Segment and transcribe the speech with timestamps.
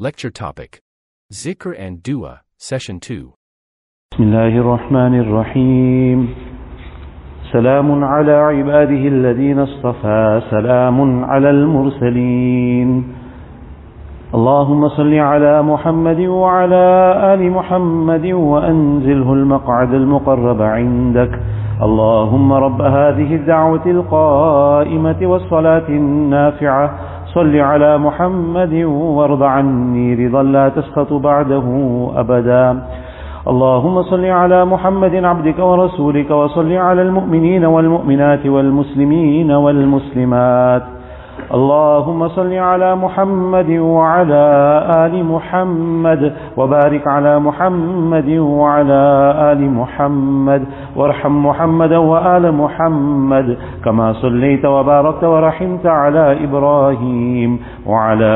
[0.00, 0.78] Lecture topic.
[1.32, 3.32] Zikr and Dua, Session 2.
[4.12, 6.28] بسم الله الرحمن الرحيم
[7.52, 13.14] سلام على عباده الذين اصطفى سلام على المرسلين
[14.34, 16.86] اللهم صل على محمد وعلى
[17.34, 21.40] آل محمد وأنزله المقعد المقرب عندك
[21.82, 27.07] اللهم رب هذه الدعوة القائمة والصلاة النافعة
[27.38, 28.74] صل على محمد
[29.18, 31.66] وارض عني رضا لا تسخط بعده
[32.22, 32.66] أبدا.
[33.52, 40.97] اللهم صل على محمد عبدك ورسولك وصل على المؤمنين والمؤمنات والمسلمين والمسلمات.
[41.54, 44.44] اللهم صل على محمد وعلى
[45.06, 49.02] آل محمد وبارك على محمد وعلى
[49.52, 50.62] آل محمد
[50.96, 58.34] وارحم محمدا وآل محمد كما صليت وباركت ورحمت على إبراهيم وعلى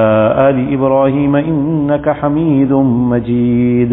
[0.49, 2.73] آل إبراهيم إنك حميد
[3.13, 3.93] مجيد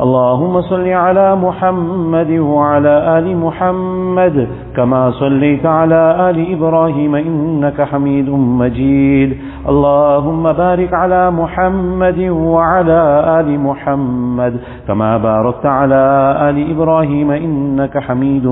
[0.00, 9.30] اللهم صل على محمد وعلى آل محمد كما صليت على آل إبراهيم إنك حميد مجيد.
[9.68, 13.00] اللهم بارك على محمد وعلى
[13.40, 14.54] آل محمد
[14.88, 16.02] كما باركت على
[16.48, 18.46] آل إبراهيم إنك حميد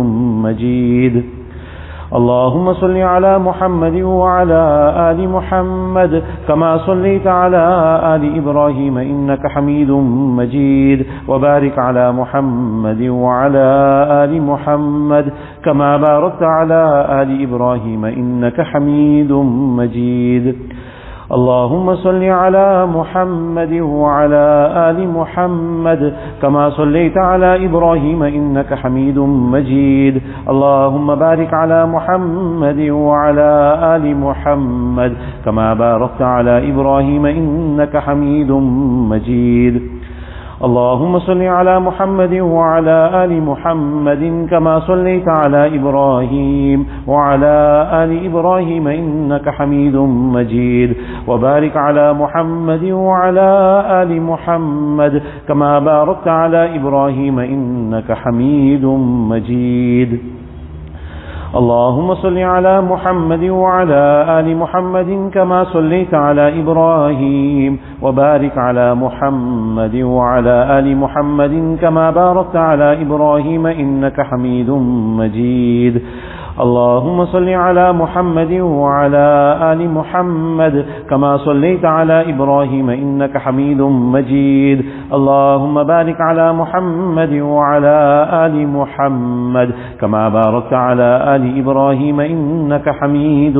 [0.44, 1.37] مجيد.
[2.14, 4.62] اللهم صل على محمد وعلى
[5.10, 7.62] آل محمد كما صليت على
[8.14, 9.90] آل إبراهيم إنك حميد
[10.40, 13.66] مجيد وبارك على محمد وعلى
[14.24, 15.32] آل محمد
[15.64, 19.32] كما باركت على آل إبراهيم إنك حميد
[19.80, 20.56] مجيد
[21.28, 24.46] اللهم صل على محمد وعلى
[24.88, 29.18] آل محمد كما صليت على إبراهيم إنك حميد
[29.52, 30.22] مجيد.
[30.48, 33.50] اللهم بارك على محمد وعلى
[33.96, 35.12] آل محمد
[35.44, 38.50] كما باركت على إبراهيم إنك حميد
[39.12, 39.97] مجيد.
[40.64, 47.54] اللهم صل على محمد وعلى آل محمد كما صليت على إبراهيم وعلى
[48.02, 49.96] آل إبراهيم إنك حميد
[50.36, 50.96] مجيد
[51.28, 53.48] وبارك على محمد وعلى
[54.02, 58.84] آل محمد كما باركت على إبراهيم إنك حميد
[59.30, 60.20] مجيد
[61.56, 70.78] اللهم صل على محمد وعلى آل محمد كما صليت على إبراهيم وبارك على محمد وعلى
[70.78, 74.70] آل محمد كما باركت على إبراهيم إنك حميد
[75.20, 76.02] مجيد.
[76.60, 79.26] اللهم صل على محمد وعلى
[79.72, 83.80] آل محمد كما صليت على إبراهيم إنك حميد
[84.14, 84.78] مجيد.
[85.12, 87.96] اللهم بارك على محمد وعلى
[88.44, 89.70] آل محمد
[90.00, 93.58] كما باركت على آل إبراهيم إنك حميد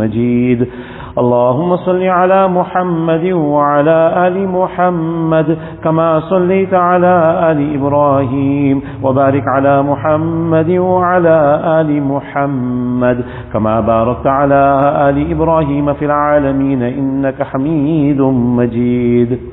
[0.00, 0.68] مجيد.
[1.18, 7.14] اللهم صل على محمد وعلى آل محمد كما صليت على
[7.50, 14.62] آل إبراهيم وبارك على محمد وعلى آل محمد كما باركت على
[15.08, 18.20] آل إبراهيم في العالمين إنك حميد
[18.58, 19.51] مجيد.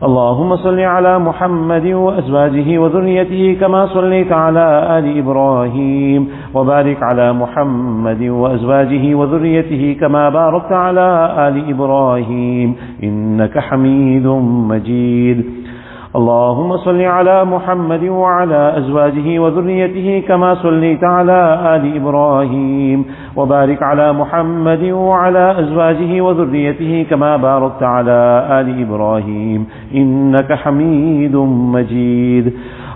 [0.00, 9.14] اللهم صل على محمد وأزواجه وذريته كما صليت على آل إبراهيم وبارك على محمد وأزواجه
[9.14, 14.26] وذريته كما باركت على آل إبراهيم إنك حميد
[14.72, 15.59] مجيد.
[16.16, 23.04] اللهم صل على محمد وعلى أزواجه وذريته كما صليت على آل إبراهيم
[23.36, 31.36] وبارك على محمد وعلى أزواجه وذريته كما باركت على آل إبراهيم إنك حميد
[31.76, 32.52] مجيد.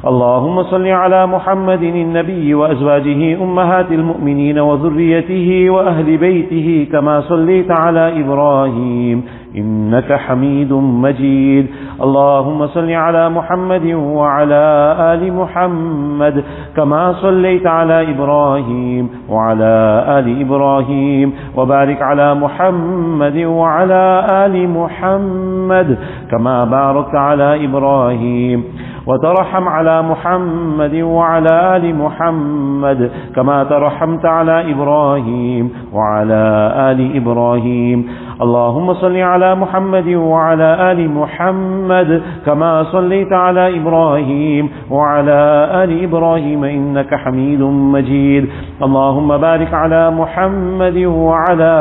[0.06, 9.24] اللهم صل على محمد النبي وأزواجه أمهات المؤمنين وذريته وأهل بيته كما صليت على إبراهيم
[9.56, 11.66] إنك حميد مجيد.
[12.02, 14.64] اللهم صل على محمد وعلى
[15.12, 16.44] آل محمد
[16.76, 25.98] كما صليت على إبراهيم وعلى آل إبراهيم وبارك على محمد وعلى آل محمد
[26.30, 28.64] كما باركت على إبراهيم.
[29.06, 36.42] وترحم على محمد وعلى آل محمد كما ترحمت على إبراهيم وعلى
[36.90, 37.98] آل إبراهيم.
[38.42, 45.40] اللهم صل على محمد وعلى آل محمد كما صليت على إبراهيم وعلى
[45.84, 47.62] آل إبراهيم إنك حميد
[47.94, 48.44] مجيد.
[48.82, 51.72] اللهم بارك على محمد وعلى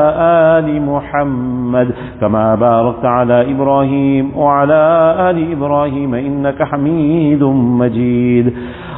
[0.57, 1.87] آل محمد
[2.21, 4.81] كما باركت على إبراهيم وعلى
[5.29, 7.12] آل إبراهيم إنك حميد
[7.43, 8.53] مجيد.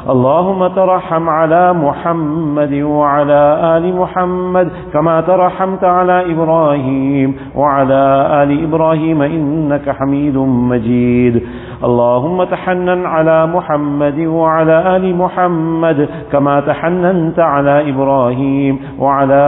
[0.09, 3.41] اللهم ترحم على محمد وعلى
[3.77, 8.03] آل محمد كما ترحمت على إبراهيم وعلى
[8.43, 11.43] آل إبراهيم إنك حميد مجيد.
[11.85, 19.43] اللهم تحنن على محمد وعلى آل محمد كما تحننت على إبراهيم وعلى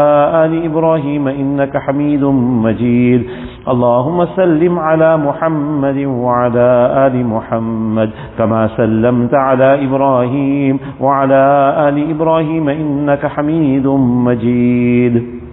[0.45, 2.23] آل إبراهيم إنك حميد
[2.65, 3.21] مجيد.
[3.67, 6.69] اللهم سلم على محمد وعلى
[7.07, 11.43] آل محمد كما سلمت على إبراهيم وعلى
[11.87, 13.87] آل إبراهيم إنك حميد
[14.27, 15.46] مجيد.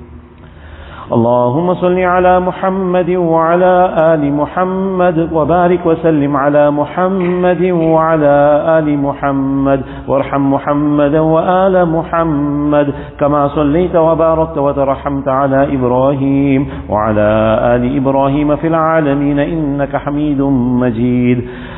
[1.12, 9.80] اللهم صل على محمد وعلى آل محمد وبارك وسلم على محمد وعلى آل محمد.
[10.08, 12.94] وارحم محمدا وآل محمد.
[13.20, 20.42] كما صليت وباركت وترحمت على إبراهيم وعلى آل إبراهيم في العالمين إنك حميد
[20.80, 21.44] مجيد.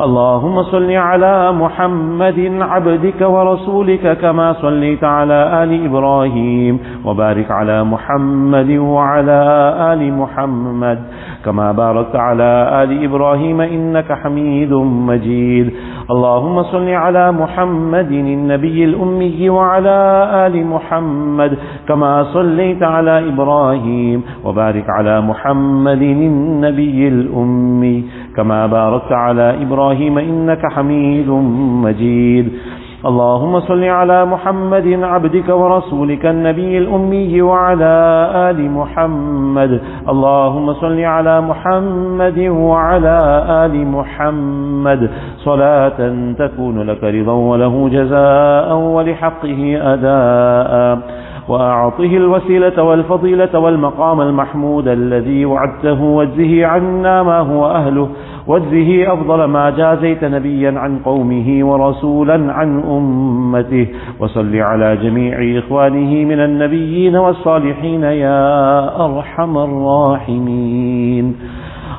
[0.00, 9.40] اللهم صل على محمد عبدك ورسولك كما صليت على آل إبراهيم وبارك على محمد وعلى
[9.92, 10.98] آل محمد
[11.44, 15.72] كما باركت على آل إبراهيم إنك حميد مجيد.
[16.10, 19.98] اللهم صل على محمد النبي الأمي وعلى
[20.46, 21.58] آل محمد
[21.88, 28.04] كما صليت على إبراهيم وبارك على محمد النبي الأمي.
[28.36, 31.28] كما باركت على إبراهيم إنك حميد
[31.84, 32.52] مجيد.
[33.06, 37.94] اللهم صل على محمد عبدك ورسولك النبي الأمي وعلى
[38.34, 39.80] آل محمد.
[40.08, 43.18] اللهم صل على محمد وعلى
[43.64, 45.10] آل محمد.
[45.36, 45.98] صلاة
[46.38, 50.98] تكون لك رضا وله جزاء ولحقه أداء.
[51.52, 58.08] وأعطه الوسيلة والفضيلة والمقام المحمود الذي وعدته واجزه عنا ما هو أهله
[58.46, 63.86] واجزه أفضل ما جازيت نبيا عن قومه ورسولا عن أمته.
[64.20, 71.36] وصل على جميع إخوانه من النبيين والصالحين يا أرحم الراحمين.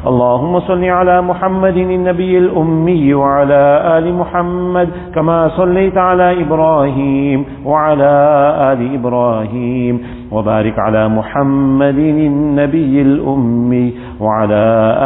[0.04, 3.64] اللهم صل على محمد النبي الأمي وعلى
[3.98, 8.14] آل محمد كما صليت على إبراهيم وعلى
[8.72, 9.96] آل إبراهيم.
[10.34, 14.64] وبارك على محمد النبي الأمي وعلى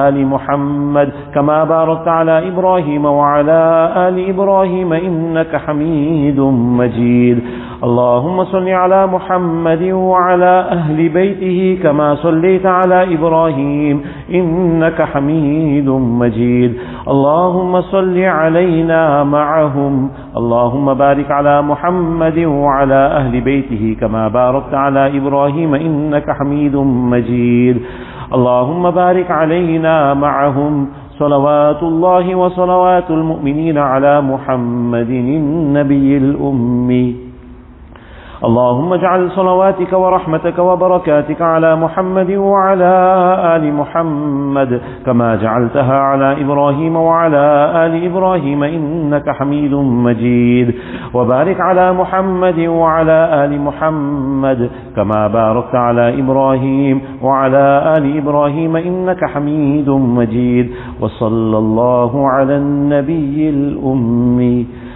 [0.08, 6.40] آل محمد كما باركت على إبراهيم وعلى آل إبراهيم إنك حميد
[6.80, 7.40] مجيد.
[7.84, 14.02] اللهم صل على محمد وعلى أهل بيته كما صليت على إبراهيم
[14.34, 16.72] إنك حميد مجيد.
[17.08, 20.10] اللهم صل علينا معهم.
[20.38, 26.76] اللهم بارك على محمد وعلى أهل بيته كما باركت على إبراهيم إنك حميد
[27.14, 27.78] مجيد.
[28.34, 30.88] اللهم بارك علينا معهم
[31.20, 37.27] صلوات الله وصلوات المؤمنين على محمد النبي الأمي.
[38.46, 42.94] اللهم اجعل صلواتك ورحمتك وبركاتك على محمد وعلى
[43.56, 50.76] آل محمد كما جعلتها على إبراهيم وعلى آل إبراهيم إنك حميد مجيد.
[51.14, 59.90] وبارك على محمد وعلى آل محمد كما باركت على إبراهيم وعلى آل إبراهيم إنك حميد
[59.90, 60.72] مجيد.
[61.02, 64.87] وصلى الله على النبي الأمي.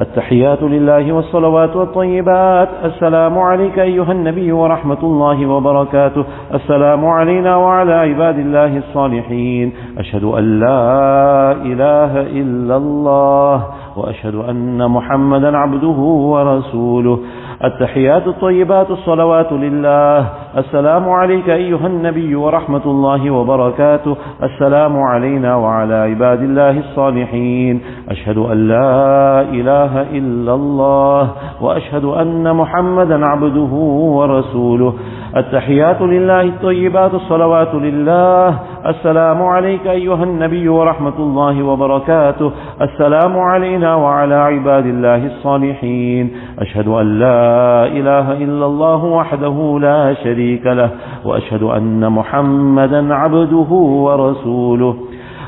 [0.00, 2.68] التحيات لله والصلوات والطيبات.
[2.84, 6.24] السلام عليك أيها النبي ورحمة الله وبركاته.
[6.54, 9.72] السلام علينا وعلى عباد الله الصالحين.
[9.98, 13.64] أشهد أن لا إله إلا الله.
[13.96, 15.98] وأشهد أن محمدا عبده
[16.32, 17.18] ورسوله.
[17.64, 20.26] التحيات الطيبات الصلوات لله.
[20.58, 24.16] السلام عليك أيها النبي ورحمة الله وبركاته.
[24.42, 27.80] السلام علينا وعلى عباد الله الصالحين.
[28.08, 31.28] أشهد أن لا إله إلا الله.
[31.60, 33.72] وأشهد أن محمدا عبده
[34.16, 34.94] ورسوله.
[35.36, 38.58] التحيات لله الطيبات الصلوات لله.
[38.86, 42.52] السلام عليك أيها النبي ورحمة الله وبركاته.
[42.80, 46.30] السلام علينا وعلى عباد الله الصالحين.
[46.58, 50.90] أشهد أن لا إله إلا الله وحده لا شريك له
[51.24, 53.70] وأشهد أن محمدا عبده
[54.06, 54.94] ورسوله.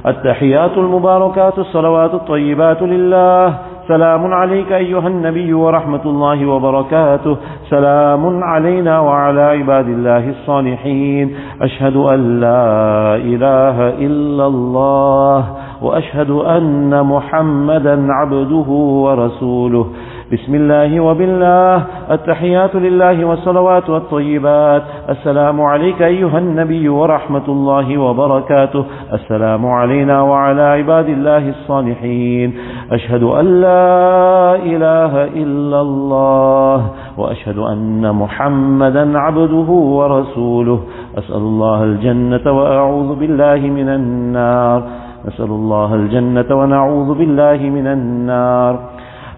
[0.07, 3.55] التحيات المباركات الصلوات الطيبات لله.
[3.89, 7.37] سلام عليك أيها النبي ورحمة الله وبركاته.
[7.71, 11.35] سلام علينا وعلى عباد الله الصالحين.
[11.63, 15.45] أشهد أن لا إله إلا الله
[15.83, 18.69] وأشهد أن محمدا عبده
[19.05, 19.87] ورسوله.
[20.33, 24.83] بسم الله وبالله التحيات لله والصلوات والطيبات.
[25.09, 28.85] السلام عليك أيها النبي ورحمة الله وبركاته.
[29.13, 32.55] السلام علينا وعلى عباد الله الصالحين.
[32.93, 36.79] أشهد أن لا إله إلا الله
[37.19, 40.81] وأشهد أن محمدا عبده ورسوله.
[41.19, 44.83] أسأل الله الجنة وأعوذ بالله من النار.
[45.29, 48.92] نسأل الله الجنة ونعوذ بالله من النار.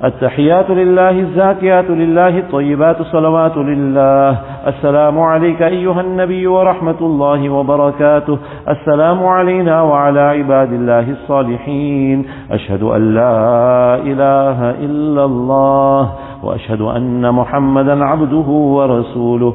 [0.05, 4.39] التحيات لله الزاكيات لله الطيبات الصلوات لله.
[4.67, 8.39] السلام عليك أيها النبي ورحمة الله وبركاته.
[8.69, 12.27] السلام علينا وعلى عباد الله الصالحين.
[12.51, 19.55] أشهد أن لا إله إلا الله وأشهد أن محمدا عبده ورسوله.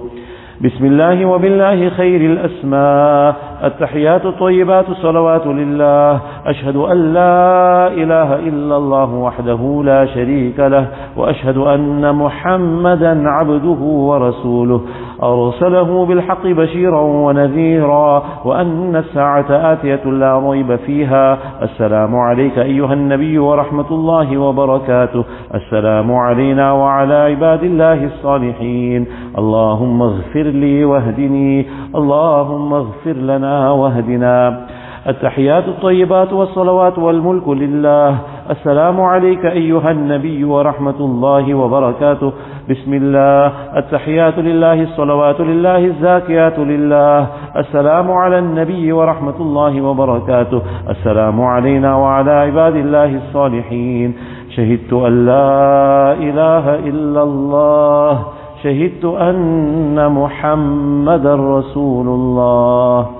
[0.63, 3.35] بسم الله وبالله خير الأسماء.
[3.63, 6.19] التحيات الطيبات الصلوات لله.
[6.45, 10.85] أشهد أن لا إله إلا الله وحده لا شريك له
[11.17, 14.81] وأشهد أن محمدا عبده ورسوله.
[15.23, 21.37] أرسله بالحق بشيرا ونذيرا وأن الساعة آتية لا ريب فيها.
[21.61, 25.23] السلام عليك أيها النبي ورحمة الله وبركاته.
[25.55, 29.05] السلام علينا وعلى عباد الله الصالحين.
[29.37, 31.65] اللهم اغفر لي واهدني.
[31.95, 34.59] اللهم اغفر لنا واهدنا.
[35.07, 38.17] التحيات الطيبات والصلوات والملك لله.
[38.49, 42.31] السلام عليك أيها النبي ورحمة الله وبركاته.
[42.69, 43.51] بسم الله.
[43.77, 47.27] التحيات لله الصلوات لله الزاكيات لله.
[47.57, 50.61] السلام على النبي ورحمة الله وبركاته.
[50.89, 54.13] السلام علينا وعلى عباد الله الصالحين.
[54.49, 58.23] شهدت أن لا إله إلا الله.
[58.63, 63.18] شهدت أن محمد رسول الله.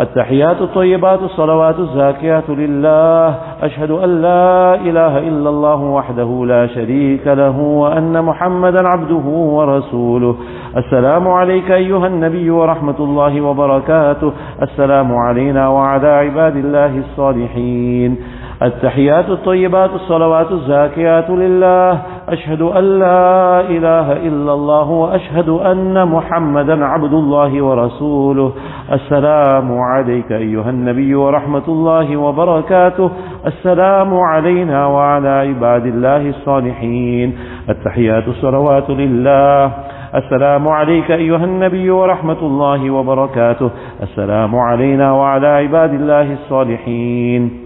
[0.00, 7.58] التحيات الطيبات الصلوات الزاكيات لله أشهد أن لا إله إلا الله وحده لا شريك له
[7.60, 10.36] وأن محمدا عبده ورسوله.
[10.76, 14.32] السلام عليك أيها النبي ورحمة الله وبركاته.
[14.62, 18.16] السلام علينا وعلى عباد الله الصالحين.
[18.62, 21.98] التحيات الطيبات الصلوات الزاكيات لله.
[22.28, 28.52] أشهد أن لا إله إلا الله وأشهد أن محمدا عبد الله ورسوله.
[28.92, 33.10] السلام عليك أيها النبي ورحمة الله وبركاته.
[33.46, 37.38] السلام علينا وعلى عباد الله الصالحين.
[37.68, 39.72] التحيات الصلوات لله.
[40.14, 43.70] السلام عليك أيها النبي ورحمة الله وبركاته.
[44.02, 47.61] السلام علينا وعلى عباد الله الصالحين.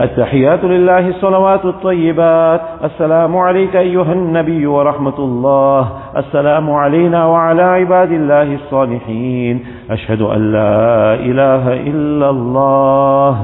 [0.00, 2.60] التحيات لله الصلوات الطيبات.
[2.84, 5.88] السلام عليك أيها النبي ورحمة الله.
[6.16, 9.64] السلام علينا وعلى عباد الله الصالحين.
[9.90, 13.36] أشهد أن لا إله إلا الله.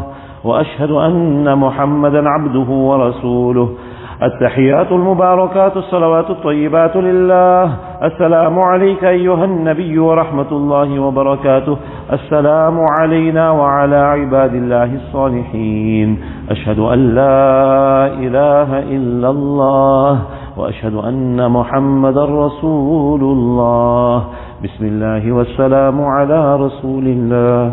[0.44, 3.68] وأشهد أن محمدا عبده ورسوله.
[4.22, 7.76] التحيات المباركات الصلوات الطيبات لله.
[8.02, 11.76] السلام عليك أيها النبي ورحمة الله وبركاته.
[12.12, 16.18] السلام علينا وعلى عباد الله الصالحين.
[16.50, 20.22] أشهد أن لا إله إلا الله
[20.56, 24.24] وأشهد أن محمد رسول الله.
[24.64, 27.72] بسم الله والسلام على رسول الله.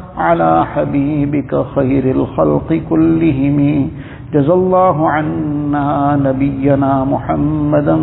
[0.27, 3.57] على حبيبك خير الخلق كلهم.
[4.33, 7.97] جزى الله عنا نبينا محمدا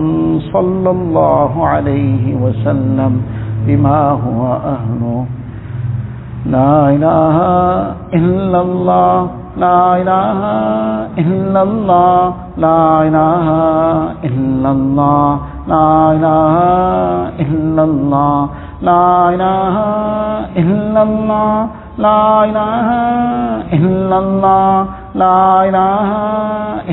[0.52, 3.12] صلى الله عليه وسلم
[3.66, 4.40] بما هو
[4.74, 5.26] أهله
[6.46, 7.36] لا إله
[8.14, 9.16] إلا الله
[9.56, 10.40] لا إله
[11.22, 12.22] إلا الله
[12.64, 13.46] لا إله
[14.28, 15.28] إلا الله
[15.72, 16.54] لا إله
[17.44, 18.38] إلا الله
[18.82, 19.76] لا إله
[20.62, 21.54] إلا الله
[21.98, 22.88] لا إله
[23.72, 26.08] إلا الله، لا إله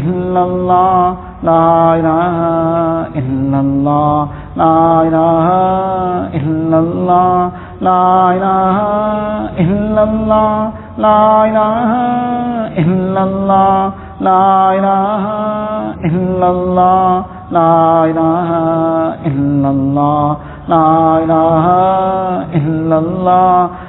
[0.02, 2.38] إلا الله، لا إله
[3.22, 5.48] إلا الله، لا إله
[6.40, 8.78] إلا الله، لا إله
[9.64, 11.90] إلا الله، لا إله
[12.84, 15.22] إلا الله، لا إله
[16.10, 18.50] إلا الله، لا إله
[19.30, 20.90] إلا الله، لا
[21.24, 21.66] إله
[22.60, 23.70] إلا الله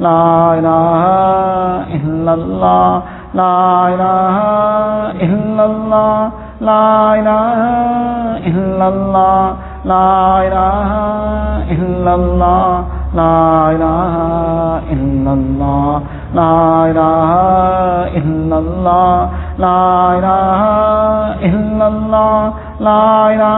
[0.00, 10.04] لا الہ الا اللہ لا الہ الا اللہ لا الہ الا اللہ لا
[10.40, 13.32] الہ الا اللہ لا
[13.68, 16.52] الہ الا اللہ لا
[16.84, 19.80] الہ الا اللہ لا
[20.12, 22.50] الہ الا اللہ
[22.80, 23.54] لا الہ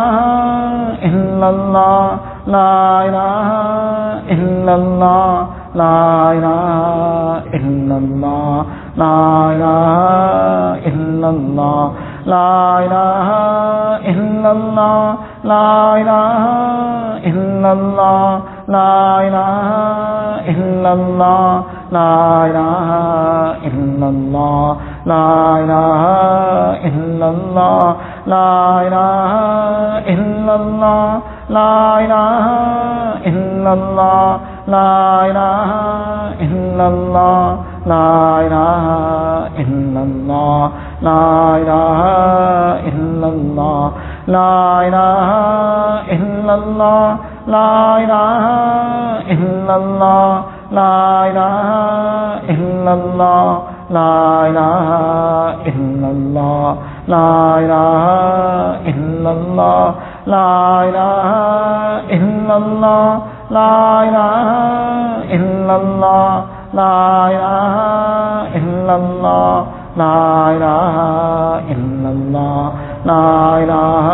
[1.10, 3.26] الا اللہ لا الہ
[4.34, 6.52] الا اللہ لائنا
[7.54, 9.18] الہ الا اللہ لا
[12.78, 13.28] الہ
[14.10, 15.70] الا اللہ لا
[19.20, 19.46] الہ
[20.52, 20.90] الا
[21.28, 22.04] اللہ لا
[22.44, 22.86] الہ
[33.26, 35.70] الا اللہ لا لا إله
[36.46, 37.58] إلا الله.
[37.86, 38.84] لا إله
[39.62, 40.70] إلا الله.
[41.02, 42.00] لا إله
[42.90, 43.92] إلا الله.
[44.26, 44.54] لا
[44.88, 45.28] إله
[46.16, 47.16] إلا الله.
[47.46, 48.44] لا إله
[49.34, 50.42] إلا الله.
[50.78, 50.96] لا
[51.30, 51.66] إله
[52.54, 53.62] إلا الله.
[53.90, 54.14] لا
[54.48, 54.84] إله
[55.72, 56.76] إلا الله.
[57.08, 57.32] لا
[57.64, 58.04] إله
[58.92, 59.94] إلا الله.
[60.26, 60.52] لا
[60.88, 61.30] إله
[62.16, 63.37] إلا الله.
[63.50, 64.48] لا إله
[65.36, 66.44] إلا الله.
[66.74, 67.74] لا إله
[68.60, 69.66] إلا الله.
[69.96, 70.94] لا إله
[71.72, 72.72] إلا الله.
[73.04, 74.06] لا إله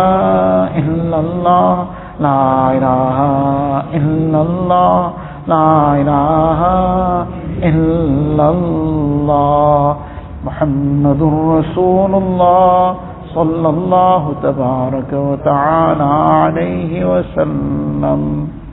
[0.78, 1.86] إلا الله.
[2.20, 2.42] لا
[2.76, 3.18] إله
[3.94, 5.12] إلا الله.
[5.46, 5.70] لا
[6.00, 6.60] إله
[7.62, 9.96] إلا الله.
[10.44, 11.22] محمد
[11.58, 12.96] رسول الله
[13.34, 18.63] صلى الله تبارك وتعالى عليه وسلم.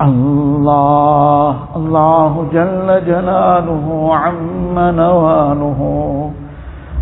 [0.00, 5.80] الله الله جل جلاله عم نواله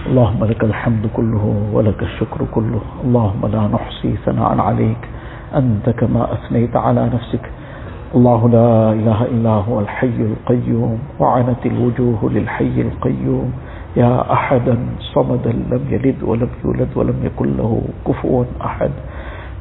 [0.08, 2.80] اللهم لك الحمد كله ولك الشكر كله.
[3.04, 5.02] اللهم لا نحصي ثناء عليك.
[5.54, 7.44] أنت كما أثنيت على نفسك.
[8.14, 10.98] الله لا إله إلا هو الحي القيوم.
[11.20, 13.52] وعنت الوجوه للحي القيوم.
[13.96, 14.76] يا أحدا
[15.14, 18.92] صمدا لم يلد ولم يولد ولم يكن له كفوا أحد.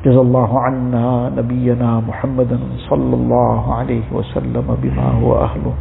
[0.05, 5.73] جزا الله عنا نبينا محمدا صلى الله عليه وسلم بما هو أهله.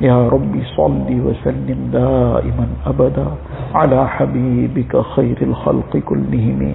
[0.00, 3.26] يا رب صل وسلم دائما أبدا
[3.74, 6.74] على حبيبك خير الخلق كلهم.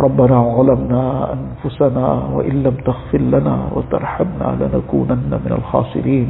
[0.00, 6.28] ربنا ظلمنا أنفسنا وإن لم تغفر لنا وترحمنا لنكونن من الخاسرين.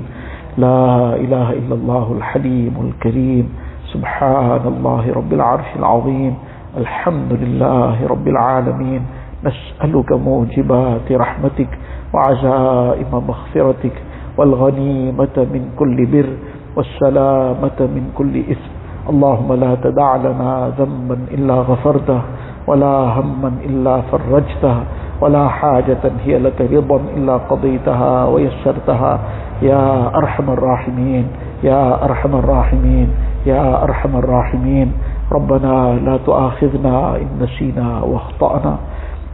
[0.59, 3.45] لا إله إلا الله الحليم الكريم.
[3.93, 6.35] سبحان الله رب العرش العظيم.
[6.77, 9.03] الحمد لله رب العالمين.
[9.45, 11.71] نسألك موجبات رحمتك
[12.15, 13.97] وعزائم مغفرتك
[14.39, 16.29] والغنيمة من كل بر
[16.77, 18.73] والسلامة من كل إثم.
[19.05, 22.21] اللهم لا تدع لنا ذنبا إلا غفرته
[22.67, 24.77] ولا هما إلا فرجته
[25.21, 29.15] ولا حاجة هي لك رضا إلا قضيتها ويسرتها.
[29.63, 29.85] يا
[30.17, 31.25] أرحم الراحمين
[31.63, 33.09] يا أرحم الراحمين
[33.47, 34.89] يا أرحم الراحمين.
[35.33, 35.75] ربنا
[36.07, 38.75] لا تؤاخذنا إن نسينا واخطأنا.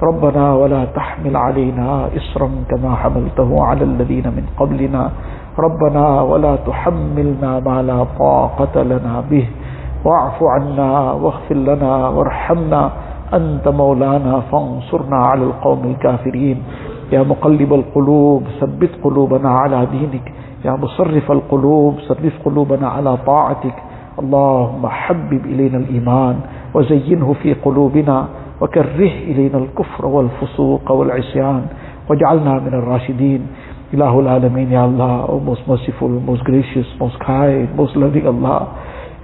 [0.03, 5.11] ربنا ولا تحمل علينا إصرا كما حملته على الذين من قبلنا.
[5.59, 9.47] ربنا ولا تحملنا ما لا طاقة لنا به.
[10.05, 12.91] واعف عنا واغفر لنا وارحمنا.
[13.35, 16.63] أنت مولانا فانصرنا على القوم الكافرين.
[17.13, 20.33] يا مقلب القلوب ثبت قلوبنا على دينك.
[20.65, 23.77] يا مصرف القلوب صرف قلوبنا على طاعتك.
[24.21, 26.37] اللهم حبب إلينا الإيمان
[26.75, 28.29] وزينه في قلوبنا
[28.61, 31.63] وكره إلينا الكفر والفسوق والعصيان
[32.09, 33.41] واجعلنا من الراشدين
[33.95, 38.63] إله العالمين يا الله O most merciful, most gracious, most kind, most loving Allah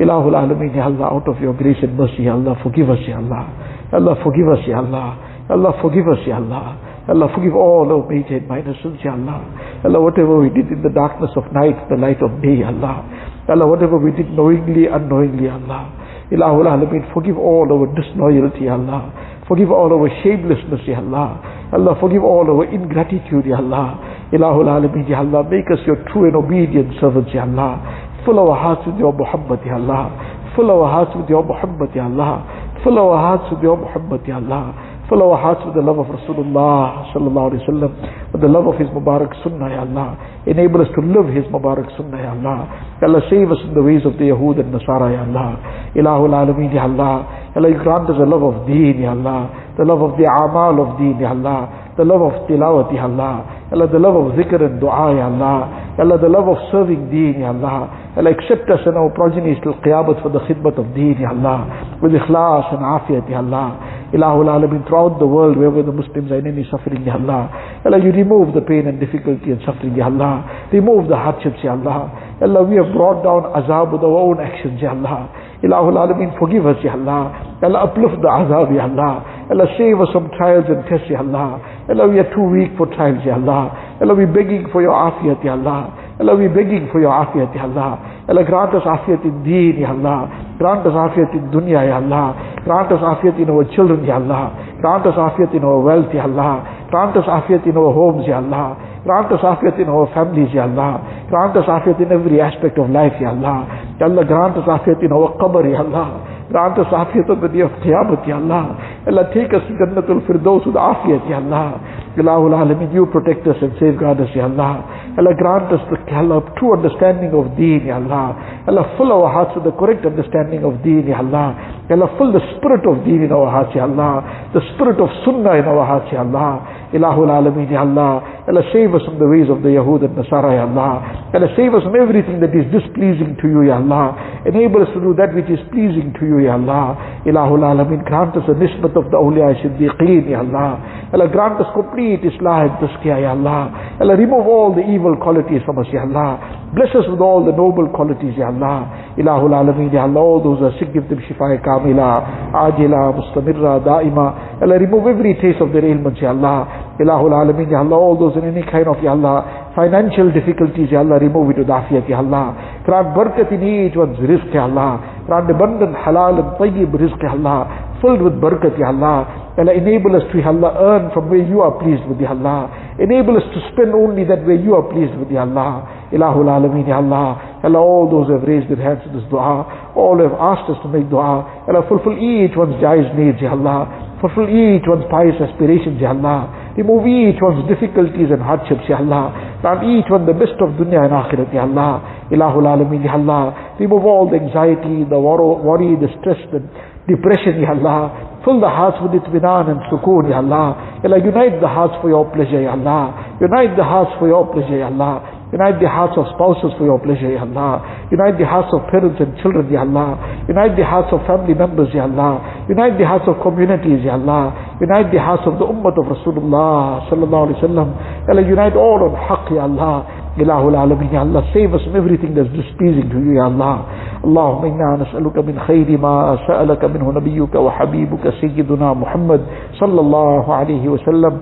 [0.01, 3.19] إله العالمين يا الله out of your grace and mercy يا الله forgive us يا
[3.19, 3.45] الله
[3.93, 5.09] يا الله forgive us يا الله
[5.51, 6.67] يا الله forgive us يا الله
[7.07, 9.39] Ya Allah, forgive all our major and minor sins, Ya Allah.
[9.79, 12.75] Ya Allah, whatever we did in the darkness of night, the light of day, Ya
[12.75, 13.07] Allah.
[13.49, 15.93] Allah, whatever we did knowingly, unknowingly, Allah.
[16.33, 19.15] Ilahul Alameen, forgive all our disloyalty, Allah.
[19.47, 21.39] Forgive all our shamelessness, Ya Allah.
[21.73, 24.27] Allah, forgive all our ingratitude, Ya Allah.
[24.35, 27.79] Ilahul Alameen, Ya Allah, make us your true and obedient servants, Ya Allah.
[28.27, 30.11] Fill our hearts with your Muhammad, Ya Allah.
[30.57, 32.43] Fill our hearts with your Muhammad, Ya Allah.
[32.83, 34.75] Fill our hearts with your Muhammad, Ya Allah.
[35.09, 38.67] Fill our hearts with the love of Rasulullah sallallahu alayhi wa sallam, with the love
[38.67, 40.19] of His Mubarak Sunnah, Ya Allah.
[40.51, 42.67] Enable us to live His Mubarak Sunnah, Ya Allah.
[42.99, 45.63] Ya Allah, save us in the ways of the Yahud and Nasara, Ya Allah.
[45.95, 47.23] Ilahul Alameen, Ya Allah.
[47.55, 49.47] Ya Allah, you grant us the love of Deen, Ya Allah.
[49.79, 51.95] The love of the Amal of Deen, Ya Allah.
[51.95, 53.63] The love of Tilawat, Ya Allah.
[53.71, 55.95] Ya Allah, the love of Zikr and Dua, Ya Allah.
[55.95, 58.11] Ya Allah, the love of serving Deen, Ya Allah.
[58.19, 61.95] Allah, accept us and our progeny till Qiyamat for the khidmat of Deen, Ya Allah.
[62.03, 63.86] With ikhlas and afiyat, Ya Allah.
[64.15, 67.51] Ilahul Alameen, throughout the world, wherever the Muslims are in any suffering, Ya Allah.
[67.83, 70.69] Ya Allah, you remove the pain and difficulty and suffering, Ya Allah.
[70.73, 72.11] Remove the hardships, Ya Allah.
[72.41, 75.27] Ya Allah, we have brought down azab with our own actions, Ya Allah.
[75.63, 77.59] Ilahul Alameen, forgive us, Ya Allah.
[77.61, 79.27] Ya Allah, uplift the azab, Ya Allah.
[79.51, 81.59] Ya Allah, save us from trials and tests, Ya Allah.
[81.91, 83.75] Ya Allah, we are too weak for trials, Ya Allah.
[83.99, 85.91] Ya Allah, we're begging for your afiyat, Ya Allah.
[86.19, 88.25] Allah, we're begging for your afiyat, Ya Allah.
[88.29, 90.33] Allah, grant us afiyat in deen, Ya Allah.
[90.57, 92.33] Grant us afiyat in dunya, Ya Allah.
[92.65, 94.57] Grant us afiyat in our children, Ya Allah.
[94.81, 96.89] Grant us afiyat in our wealth, Ya Allah.
[96.89, 98.96] Grant us afiyat in our homes, Ya Allah.
[99.07, 100.99] Grant us afiyat in our families, Ya Allah.
[101.31, 103.63] Grant us afiyat in every aspect of life, Ya Allah.
[104.03, 106.27] Ya Allah, grant us afiyat in our qabr, Ya Allah.
[106.51, 108.75] Grant us afiyat on the day of Qiyamah, Ya Allah.
[109.07, 111.79] Ya Allah, take us to Jannatul Firdaus with afiyat, Ya Allah.
[112.19, 114.83] Ilahul Alameen, you protect us and safeguard us, Ya Allah.
[115.15, 118.35] Ya Allah, grant us the Ya Allah, true understanding of deen, Ya Allah.
[118.67, 121.55] Ya Allah, fill our hearts with the correct understanding of deen, Ya Allah.
[121.87, 124.51] Ya Allah, fill the spirit of deen in our hearts, Ya Allah.
[124.51, 126.86] The spirit of sunnah in our hearts, Ya Allah.
[126.93, 128.45] Ilahul Alameen, Ya Allah.
[128.47, 131.31] Allah, save us from the ways of the Yahud and Nasara, Ya Allah.
[131.35, 134.15] Allah, save us from everything that is displeasing to you, Ya Allah.
[134.47, 137.23] Enable us to do that which is pleasing to you, Ya Allah.
[137.27, 141.11] Ilahul Alameen, grant us a nisbat of the awliya siddiqeen, Ya Allah.
[141.11, 143.99] Allah, grant us complete islah and tazkiyah, Ya Allah.
[143.99, 146.71] Allah, remove all the evil qualities from us, Ya Allah.
[146.71, 149.11] Bless us with all the noble qualities, Ya Allah.
[149.19, 150.23] Ilahul Alameen, Ya Allah.
[150.23, 154.63] All those who are sick, give them shifa kamila, ajila, mustamirra, daima.
[154.63, 156.86] Allah, remove every taste of their ailments, Ya Allah.
[156.99, 157.97] Ilahul Alameen, Ya Allah.
[157.97, 161.69] All those in any kind of, Ya Allah, financial difficulties, Ya Allah, remove it with
[161.69, 162.83] afiyat, Ya Allah.
[162.85, 165.23] Grant barakat in each one's rizq, Ya Allah.
[165.27, 167.93] Grant abundant halal and tayyib rizq, Ya Allah.
[168.01, 169.45] Filled with barakat, Ya Allah.
[169.59, 172.69] Allah, enable us to, Ya Allah, earn from where you are pleased with, Ya Allah.
[172.99, 176.09] Enable us to spend only that where you are pleased with, Ya Allah.
[176.13, 177.61] Ilahul Alameen, Ya Allah.
[177.65, 180.69] Allah, all those who have raised their hands to this dua, all who have asked
[180.71, 184.17] us to make dua, Allah, fulfill each one's jaiz needs, Ya Allah.
[184.21, 186.66] Fulfill each one's pious aspirations, Ya Allah.
[186.77, 189.59] Remove each one's difficulties and hardships, Ya Allah.
[189.63, 192.29] Grant each one the best of dunya and akhirat, Ya Allah.
[192.31, 193.77] Ilahul Alameen, Ya Allah.
[193.81, 196.61] Remove all the anxiety, the worry, the stress, the
[197.09, 198.41] depression, Ya Allah.
[198.45, 201.01] Fill the hearts with itminan and sukoon, Ya Allah.
[201.03, 203.37] Allah, unite the hearts for your pleasure, Ya Allah.
[203.41, 205.36] Unite the hearts for your pleasure, Ya Allah.
[205.52, 208.08] Unite the hearts of spouses for your pleasure, Ya Allah.
[208.08, 210.16] Unite the hearts of parents and children, Ya Allah.
[210.48, 212.66] Unite the hearts of family members, Ya Allah.
[212.72, 214.78] Unite the hearts of communities, Ya Allah.
[214.80, 217.88] Unite the hearts of the ummah of Rasulullah sallallahu alaihi wasallam.
[218.32, 220.08] Allah, unite all on haqq, Ya Allah.
[220.40, 221.44] Ilahul Alameen, Ya Allah.
[221.52, 223.84] Save us from everything that's displeasing to you, Ya Allah.
[224.22, 229.42] اللهم إنا نسألك من خير ما سألك منه نبيك وحبيبك سيدنا محمد
[229.82, 231.34] صلى الله عليه وسلم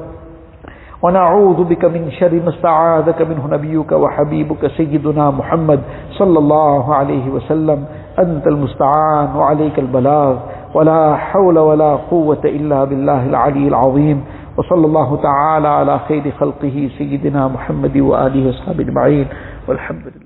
[1.04, 7.84] ونعوذ بك من شر ما استعاذك منه نبيك وحبيبك سيدنا محمد صلى الله عليه وسلم.
[8.18, 10.36] أنت المستعان وعليك البلاغ.
[10.74, 14.24] ولا حول ولا قوة إلا بالله العلي العظيم.
[14.56, 19.26] وصلى الله تعالى على خير خلقه سيدنا محمد وآله وصحبه أجمعين.
[19.68, 20.23] والحمد لله.